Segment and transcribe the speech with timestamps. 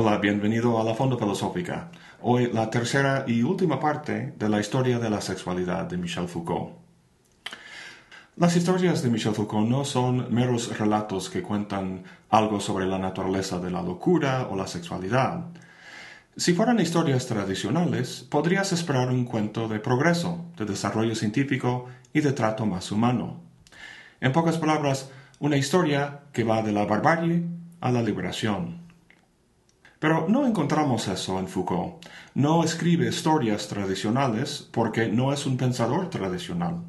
[0.00, 1.90] Hola, bienvenido a la Fonda Filosófica.
[2.22, 6.76] Hoy la tercera y última parte de la historia de la sexualidad de Michel Foucault.
[8.36, 13.58] Las historias de Michel Foucault no son meros relatos que cuentan algo sobre la naturaleza
[13.58, 15.46] de la locura o la sexualidad.
[16.36, 22.30] Si fueran historias tradicionales, podrías esperar un cuento de progreso, de desarrollo científico y de
[22.30, 23.40] trato más humano.
[24.20, 27.42] En pocas palabras, una historia que va de la barbarie
[27.80, 28.86] a la liberación.
[29.98, 32.06] Pero no encontramos eso en Foucault.
[32.34, 36.82] No escribe historias tradicionales porque no es un pensador tradicional.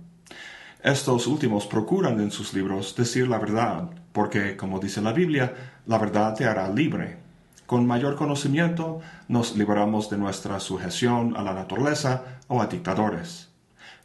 [0.84, 5.54] Estos últimos procuran en sus libros decir la verdad, porque, como dice la Biblia,
[5.88, 7.18] la verdad te hará libre.
[7.66, 13.49] Con mayor conocimiento nos liberamos de nuestra sujeción a la naturaleza o a dictadores.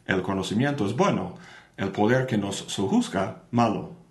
[0.05, 1.35] El conocimiento es bueno,
[1.77, 4.04] el poder que nos sojuzga malo.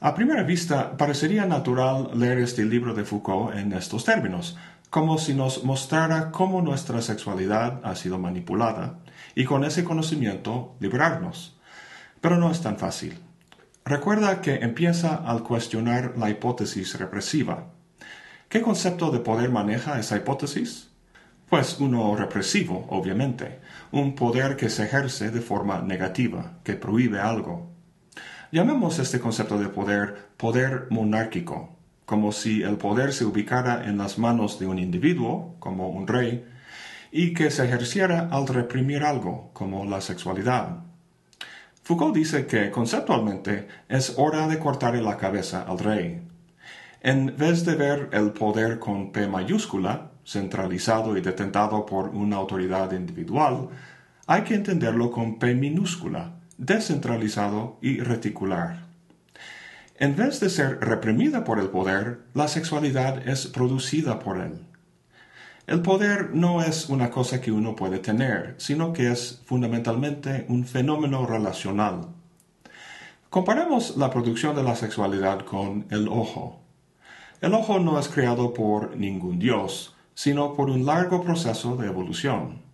[0.00, 4.56] A primera vista, parecería natural leer este libro de Foucault en estos términos,
[4.90, 9.00] como si nos mostrara cómo nuestra sexualidad ha sido manipulada
[9.34, 11.58] y con ese conocimiento liberarnos.
[12.20, 13.18] Pero no es tan fácil.
[13.84, 17.72] Recuerda que empieza al cuestionar la hipótesis represiva.
[18.48, 20.90] ¿Qué concepto de poder maneja esa hipótesis?
[21.48, 23.58] Pues uno represivo, obviamente,
[23.90, 27.77] un poder que se ejerce de forma negativa, que prohíbe algo,
[28.50, 34.18] Llamemos este concepto de poder poder monárquico, como si el poder se ubicara en las
[34.18, 36.46] manos de un individuo, como un rey,
[37.12, 40.78] y que se ejerciera al reprimir algo, como la sexualidad.
[41.82, 46.22] Foucault dice que conceptualmente es hora de cortarle la cabeza al rey.
[47.02, 52.92] En vez de ver el poder con P mayúscula, centralizado y detentado por una autoridad
[52.92, 53.68] individual,
[54.26, 58.86] hay que entenderlo con P minúscula, descentralizado y reticular.
[59.96, 64.60] En vez de ser reprimida por el poder, la sexualidad es producida por él.
[65.66, 70.64] El poder no es una cosa que uno puede tener, sino que es fundamentalmente un
[70.64, 72.08] fenómeno relacional.
[73.28, 76.60] Comparemos la producción de la sexualidad con el ojo.
[77.40, 82.67] El ojo no es creado por ningún dios, sino por un largo proceso de evolución.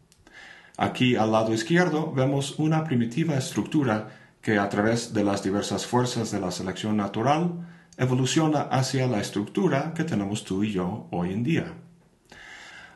[0.76, 4.08] Aquí al lado izquierdo vemos una primitiva estructura
[4.42, 9.94] que a través de las diversas fuerzas de la selección natural evoluciona hacia la estructura
[9.94, 11.74] que tenemos tú y yo hoy en día.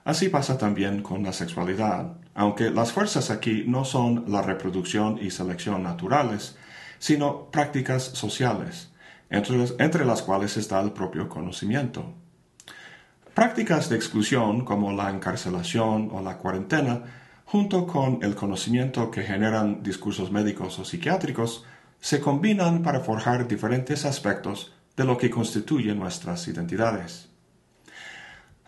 [0.05, 5.31] Así pasa también con la sexualidad, aunque las fuerzas aquí no son la reproducción y
[5.31, 6.57] selección naturales,
[6.99, 8.91] sino prácticas sociales,
[9.31, 12.15] entre, las cuales está el propio conocimiento.
[13.35, 19.83] Prácticas de exclusión como la encarcelación o la cuarentena junto con el conocimiento que generan
[19.83, 21.65] discursos médicos o psiquiátricos,
[21.99, 27.31] se combinan para forjar diferentes aspectos de lo que constituye nuestras identidades.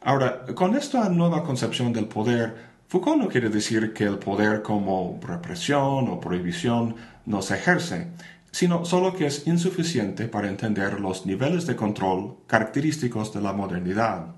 [0.01, 5.21] Ahora, con esta nueva concepción del poder, Foucault no quiere decir que el poder como
[5.23, 8.09] represión o prohibición no se ejerce,
[8.51, 14.35] sino solo que es insuficiente para entender los niveles de control característicos de la modernidad.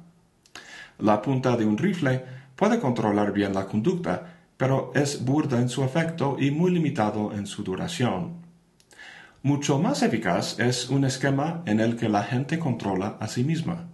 [0.99, 4.32] La punta de un rifle puede controlar bien la conducta,
[4.63, 8.35] pero es burda en su efecto y muy limitado en su duración.
[9.43, 13.89] Mucho más eficaz es un esquema en el que la gente controla a sí misma.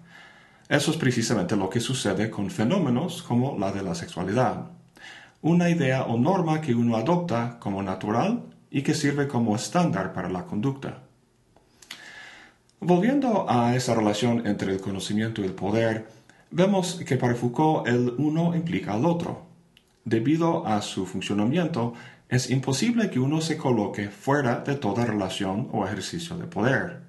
[0.68, 4.66] Eso es precisamente lo que sucede con fenómenos como la de la sexualidad.
[5.40, 10.28] Una idea o norma que uno adopta como natural y que sirve como estándar para
[10.28, 10.98] la conducta.
[12.78, 16.08] Volviendo a esa relación entre el conocimiento y el poder,
[16.50, 19.47] vemos que para Foucault el uno implica al otro.
[20.08, 21.92] Debido a su funcionamiento,
[22.30, 27.02] es imposible que uno se coloque fuera de toda relación o ejercicio de poder.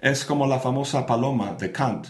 [0.00, 2.06] Es como la famosa paloma de Kant.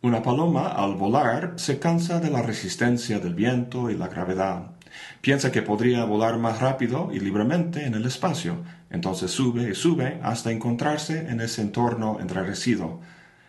[0.00, 4.76] Una paloma al volar se cansa de la resistencia del viento y la gravedad.
[5.20, 10.20] Piensa que podría volar más rápido y libremente en el espacio, entonces sube y sube
[10.22, 13.00] hasta encontrarse en ese entorno enrarecido.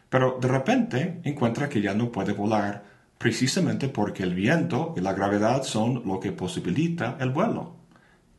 [0.09, 5.13] Pero de repente encuentra que ya no puede volar precisamente porque el viento y la
[5.13, 7.75] gravedad son lo que posibilita el vuelo.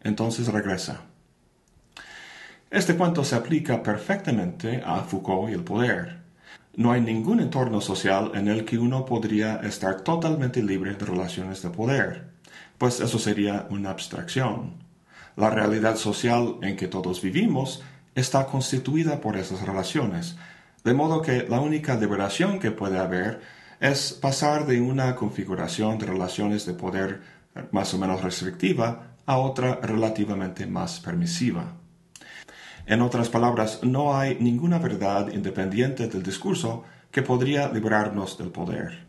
[0.03, 1.03] Entonces regresa.
[2.71, 6.19] Este cuento se aplica perfectamente a Foucault y el poder.
[6.75, 11.63] No hay ningún entorno social en el que uno podría estar totalmente libre de relaciones
[11.63, 12.29] de poder,
[12.77, 14.75] pues eso sería una abstracción.
[15.37, 17.83] La realidad social en que todos vivimos
[18.15, 20.37] está constituida por esas relaciones,
[20.85, 23.41] de modo que la única liberación que puede haber
[23.81, 27.21] es pasar de una configuración de relaciones de poder
[27.73, 31.75] más o menos restrictiva a otra relativamente más permisiva.
[32.87, 39.07] En otras palabras, no hay ninguna verdad independiente del discurso que podría librarnos del poder.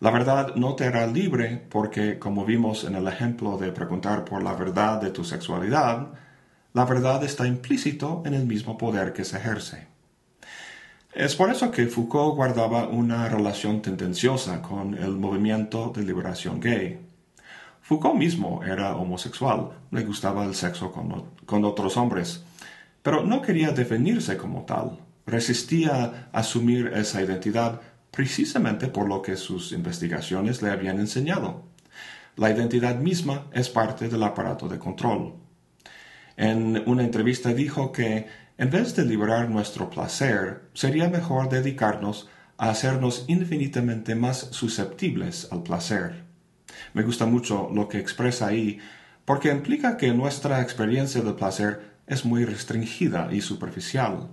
[0.00, 4.42] La verdad no te hará libre porque, como vimos en el ejemplo de preguntar por
[4.42, 6.08] la verdad de tu sexualidad,
[6.74, 9.88] la verdad está implícito en el mismo poder que se ejerce.
[11.14, 17.00] Es por eso que Foucault guardaba una relación tendenciosa con el movimiento de liberación gay.
[17.80, 22.44] Foucault mismo era homosexual, le gustaba el sexo con, otros hombres,
[23.02, 24.98] pero no quería definirse como tal.
[25.24, 31.62] Resistía asumir esa identidad precisamente por lo que sus investigaciones le habían enseñado.
[32.36, 35.34] La identidad misma es parte del aparato de control.
[36.36, 38.26] En una entrevista dijo que
[38.58, 45.62] en vez de liberar nuestro placer, sería mejor dedicarnos a hacernos infinitamente más susceptibles al
[45.62, 46.24] placer.
[46.92, 48.80] Me gusta mucho lo que expresa ahí,
[49.24, 54.30] porque implica que nuestra experiencia del placer es muy restringida y superficial.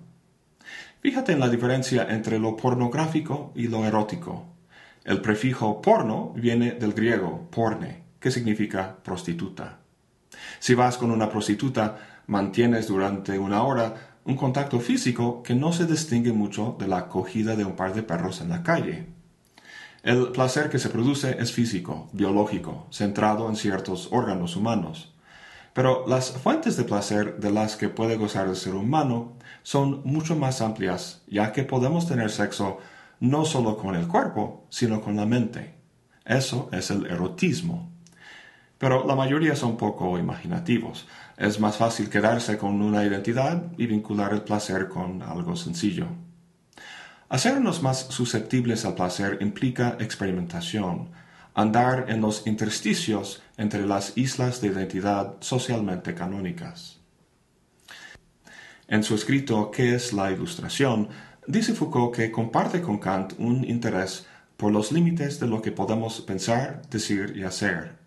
[1.02, 4.56] Fíjate en la diferencia entre lo pornográfico y lo erótico.
[5.04, 9.82] El prefijo porno viene del griego porne, que significa prostituta.
[10.58, 15.86] Si vas con una prostituta, mantienes durante una hora un contacto físico que no se
[15.86, 19.06] distingue mucho de la acogida de un par de perros en la calle.
[20.02, 25.14] El placer que se produce es físico, biológico, centrado en ciertos órganos humanos.
[25.74, 30.36] Pero las fuentes de placer de las que puede gozar el ser humano son mucho
[30.36, 32.78] más amplias, ya que podemos tener sexo
[33.20, 35.76] no solo con el cuerpo, sino con la mente.
[36.24, 37.95] Eso es el erotismo.
[38.86, 41.08] Pero la mayoría son poco imaginativos.
[41.38, 46.06] Es más fácil quedarse con una identidad y vincular el placer con algo sencillo.
[47.28, 51.10] Hacernos más susceptibles al placer implica experimentación,
[51.56, 57.00] andar en los intersticios entre las islas de identidad socialmente canónicas.
[58.88, 61.10] En su escrito ¿Qué es la ilustración?
[61.48, 64.28] dice Foucault que comparte con Kant un interés
[64.58, 68.05] por los límites de lo que podemos pensar, decir y hacer.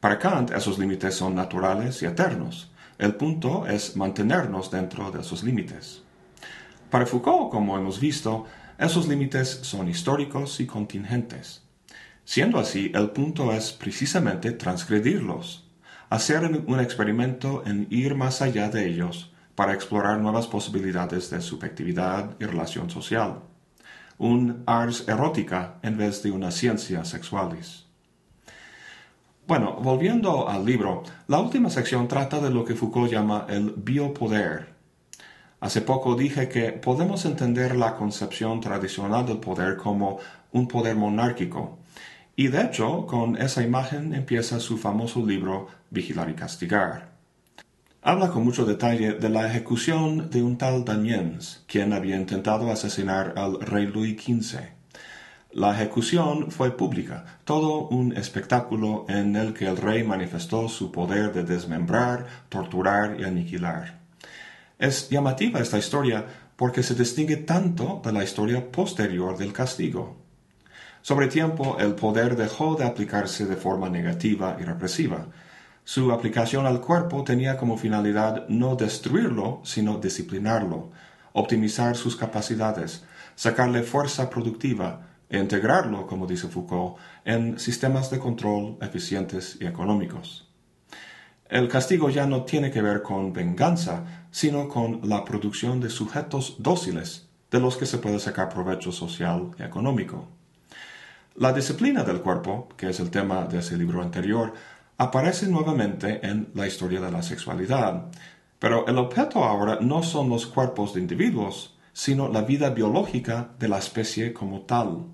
[0.00, 2.70] Para Kant esos límites son naturales y eternos.
[2.98, 6.02] El punto es mantenernos dentro de esos límites.
[6.88, 8.46] Para Foucault, como hemos visto,
[8.78, 11.62] esos límites son históricos y contingentes.
[12.24, 15.66] Siendo así, el punto es precisamente transgredirlos,
[16.10, 22.36] hacer un experimento en ir más allá de ellos para explorar nuevas posibilidades de subjetividad
[22.38, 23.40] y relación social.
[24.16, 27.87] Un ars erótica en vez de una ciencia sexualis.
[29.48, 34.74] Bueno, volviendo al libro, la última sección trata de lo que Foucault llama el biopoder,
[35.60, 40.18] Hace poco dije que podemos entender la concepción tradicional del poder como
[40.52, 41.78] un poder monárquico,
[42.36, 47.12] y de hecho con esa imagen empieza su famoso libro Vigilar y Castigar.
[48.02, 53.32] Habla con mucho detalle de la ejecución de un tal Daniens, quien había intentado asesinar
[53.38, 54.77] al rey Luis XV.
[55.58, 61.32] La ejecución fue pública, todo un espectáculo en el que el rey manifestó su poder
[61.32, 63.98] de desmembrar, torturar y aniquilar.
[64.78, 66.24] Es llamativa esta historia
[66.54, 70.18] porque se distingue tanto de la historia posterior del castigo.
[71.02, 75.26] Sobre tiempo, el poder dejó de aplicarse de forma negativa y represiva.
[75.82, 80.92] Su aplicación al cuerpo tenía como finalidad no destruirlo, sino disciplinarlo,
[81.32, 83.02] optimizar sus capacidades,
[83.34, 90.48] sacarle fuerza productiva e integrarlo, como dice Foucault, en sistemas de control eficientes y económicos.
[91.48, 96.56] El castigo ya no tiene que ver con venganza, sino con la producción de sujetos
[96.58, 100.28] dóciles de los que se puede sacar provecho social y económico.
[101.36, 104.52] La disciplina del cuerpo, que es el tema de ese libro anterior,
[104.98, 108.10] aparece nuevamente en la historia de la sexualidad,
[108.58, 113.68] pero el objeto ahora no son los cuerpos de individuos, sino la vida biológica de
[113.68, 115.06] la especie como tal.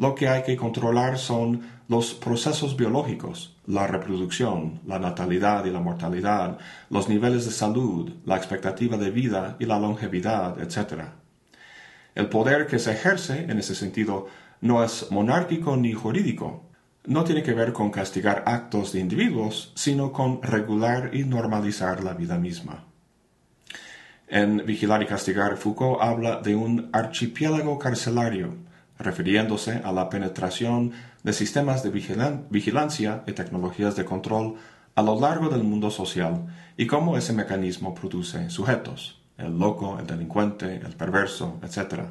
[0.00, 5.80] Lo que hay que controlar son los procesos biológicos, la reproducción, la natalidad y la
[5.80, 6.56] mortalidad,
[6.88, 11.02] los niveles de salud, la expectativa de vida y la longevidad, etc.
[12.14, 14.26] El poder que se ejerce en ese sentido
[14.62, 16.64] no es monárquico ni jurídico.
[17.04, 22.14] No tiene que ver con castigar actos de individuos, sino con regular y normalizar la
[22.14, 22.86] vida misma.
[24.28, 28.69] En Vigilar y Castigar, Foucault habla de un archipiélago carcelario,
[29.00, 30.92] refiriéndose a la penetración
[31.22, 34.54] de sistemas de vigilancia y tecnologías de control
[34.94, 40.06] a lo largo del mundo social y cómo ese mecanismo produce sujetos, el loco, el
[40.06, 42.04] delincuente, el perverso, etc.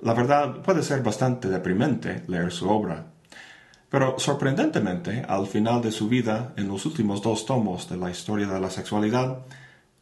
[0.00, 3.06] La verdad puede ser bastante deprimente leer su obra,
[3.90, 8.46] pero sorprendentemente, al final de su vida, en los últimos dos tomos de la historia
[8.46, 9.38] de la sexualidad,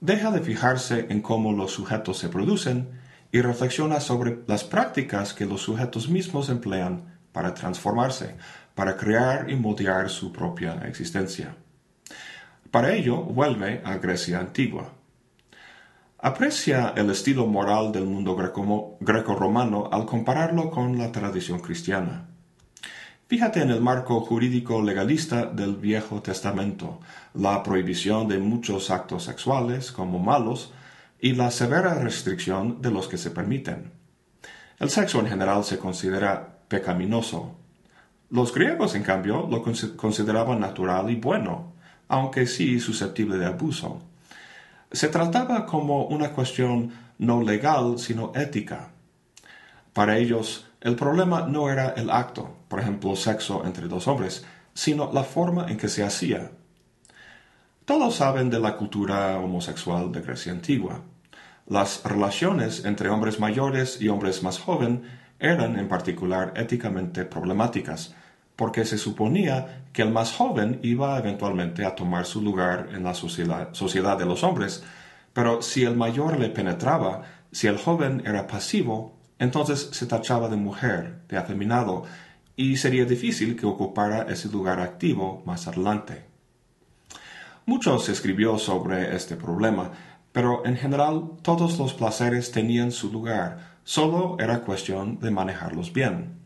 [0.01, 5.47] deja de fijarse en cómo los sujetos se producen y reflexiona sobre las prácticas que
[5.47, 8.37] los sujetos mismos emplean para transformarse,
[8.75, 11.57] para crear y moldear su propia existencia.
[12.71, 14.93] Para ello vuelve a Grecia antigua.
[16.21, 18.37] Aprecia el estilo moral del mundo
[19.01, 22.27] greco-romano al compararlo con la tradición cristiana.
[23.29, 26.99] Fíjate en el marco jurídico legalista del Viejo Testamento,
[27.35, 30.73] la prohibición de muchos actos sexuales como malos
[31.21, 33.93] y la severa restricción de los que se permiten.
[34.79, 37.57] El sexo en general se considera pecaminoso.
[38.31, 39.65] Los griegos, en cambio, lo
[39.97, 41.73] consideraban natural y bueno,
[42.09, 44.03] aunque sí susceptible de abuso.
[44.93, 48.91] Se trataba como una cuestión no legal, sino ética.
[49.93, 54.45] Para ellos, el problema no era el acto, por ejemplo, sexo entre dos hombres,
[54.75, 56.53] sino la forma en que se hacía.
[57.89, 61.01] Todos saben de la cultura homosexual de Grecia antigua.
[61.67, 65.01] Las relaciones entre hombres mayores y hombres más jóvenes
[65.39, 68.15] eran en particular éticamente problemáticas,
[68.57, 73.15] porque se suponía que el más joven iba eventualmente a tomar su lugar en la
[73.15, 74.85] sociedad, de los hombres,
[75.33, 80.57] pero si el mayor le penetraba, si el joven era pasivo, entonces se tachaba de
[80.57, 82.05] mujer, de afeminado,
[82.55, 86.29] y sería difícil que ocupara ese lugar activo más adelante.
[87.69, 89.91] Mucho se escribió sobre este problema,
[90.33, 96.39] pero en general todos los placeres tenían su lugar, solo era cuestión de manejarlos bien.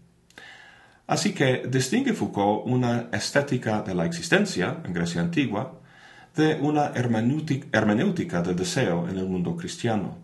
[1.07, 5.79] Así que distingue Foucault una estética de la existencia en Grecia antigua
[6.35, 10.19] de una hermenéutica del deseo en el mundo cristiano.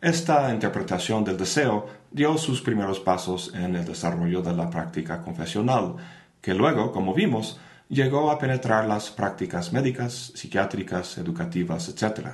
[0.00, 5.96] Esta interpretación del deseo dio sus primeros pasos en el desarrollo de la práctica confesional,
[6.40, 12.28] que luego, como vimos, llegó a penetrar las prácticas médicas, psiquiátricas, educativas, etc.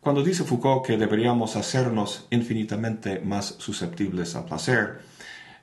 [0.00, 5.00] Cuando dice Foucault que deberíamos hacernos infinitamente más susceptibles al placer,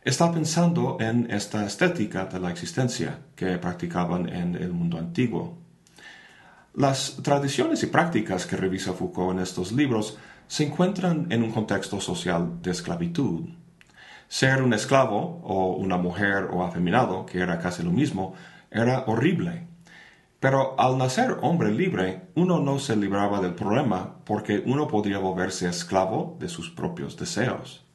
[0.03, 5.57] está pensando en esta estética de la existencia que practicaban en el mundo antiguo.
[6.75, 12.00] Las tradiciones y prácticas que revisa Foucault en estos libros se encuentran en un contexto
[12.01, 13.50] social de esclavitud.
[14.27, 18.36] Ser un esclavo o una mujer o afeminado, que era casi lo mismo,
[18.71, 19.67] era horrible.
[20.39, 25.67] Pero al nacer hombre libre, uno no se libraba del problema porque uno podría volverse
[25.67, 27.86] esclavo de sus propios deseos.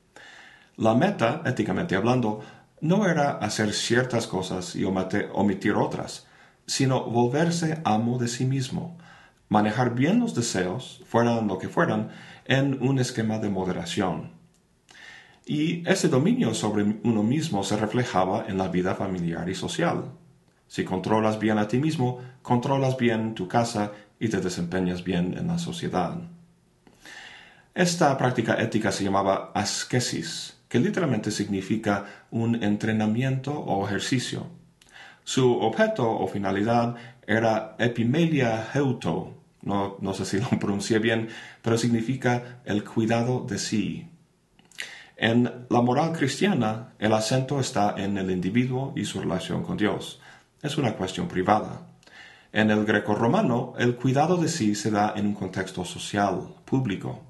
[0.77, 2.41] La meta, éticamente hablando,
[2.81, 6.27] no era hacer ciertas cosas y omitir otras,
[6.67, 8.99] sino volverse amo de sí mismo,
[9.49, 12.11] manejar bien los deseos, fueran lo que fueran,
[12.45, 14.33] en un esquema de moderación.
[15.47, 20.13] Y ese dominio sobre uno mismo se reflejaba en la vida familiar y social.
[20.73, 25.49] Si controlas bien a ti mismo, controlas bien tu casa y te desempeñas bien en
[25.49, 26.17] la sociedad.
[27.75, 34.47] Esta práctica ética se llamaba ascesis, que literalmente significa un entrenamiento o ejercicio.
[35.25, 41.29] Su objeto o finalidad era epimelia heuto, no, no sé si lo pronuncié bien,
[41.61, 44.09] pero significa el cuidado de sí.
[45.19, 50.19] En la moral cristiana, el acento está en el individuo y su relación con Dios.
[50.63, 51.89] Es una cuestión privada.
[52.53, 57.21] En el greco-romano, el cuidado de sí se da en un contexto social, público.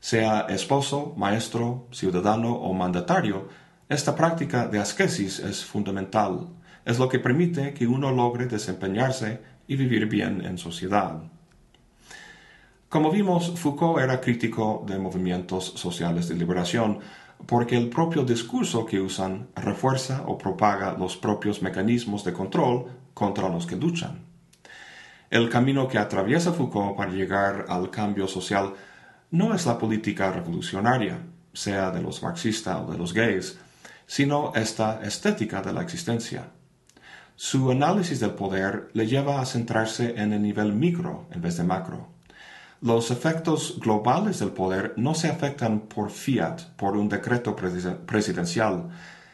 [0.00, 3.48] Sea esposo, maestro, ciudadano o mandatario,
[3.88, 6.48] esta práctica de ascesis es fundamental.
[6.84, 11.22] Es lo que permite que uno logre desempeñarse y vivir bien en sociedad.
[12.88, 16.98] Como vimos, Foucault era crítico de movimientos sociales de liberación
[17.44, 23.48] porque el propio discurso que usan refuerza o propaga los propios mecanismos de control contra
[23.48, 24.24] los que luchan.
[25.28, 28.74] El camino que atraviesa Foucault para llegar al cambio social
[29.30, 31.18] no es la política revolucionaria,
[31.52, 33.58] sea de los marxistas o de los gays,
[34.06, 36.48] sino esta estética de la existencia.
[37.34, 41.64] Su análisis del poder le lleva a centrarse en el nivel micro en vez de
[41.64, 42.15] macro
[42.80, 48.90] los efectos globales del poder no se afectan por fiat, por un decreto presidencial,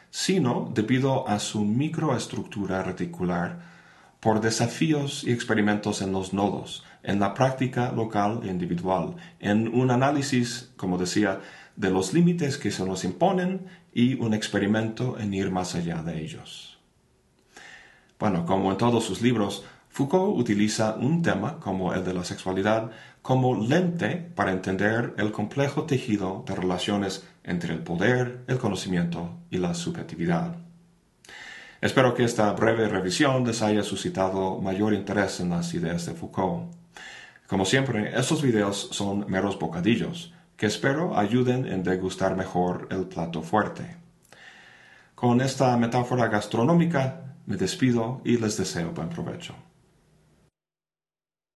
[0.09, 3.73] sino debido a su microestructura reticular,
[4.19, 9.91] por desafíos y experimentos en los nodos, en la práctica local e individual, en un
[9.91, 11.41] análisis, como decía,
[11.75, 16.21] de los límites que se nos imponen y un experimento en ir más allá de
[16.21, 16.79] ellos.
[18.17, 22.91] Bueno, como en todos sus libros, Foucault utiliza un tema como el de la sexualidad
[23.23, 29.57] como lente para entender el complejo tejido de relaciones entre el poder, el conocimiento y
[29.57, 30.57] la subjetividad.
[31.79, 36.73] Espero que esta breve revisión les haya suscitado mayor interés en las ideas de Foucault.
[37.47, 43.41] Como siempre, estos videos son meros bocadillos, que espero ayuden en degustar mejor el plato
[43.41, 43.95] fuerte.
[45.15, 49.55] Con esta metáfora gastronómica me despido y les deseo buen provecho.